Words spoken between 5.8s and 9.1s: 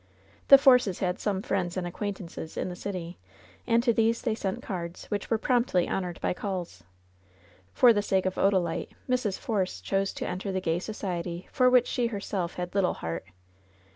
honored by calls. For the sake of Odalite,